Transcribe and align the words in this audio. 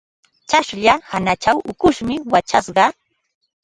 Tsaqlla 0.47 0.93
hanachaw 1.11 1.57
ukushmi 1.71 2.15
wachashqa. 2.31 2.85